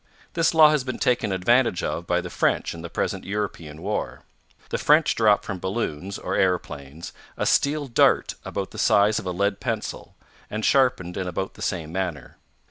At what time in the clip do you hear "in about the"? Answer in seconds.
11.17-11.61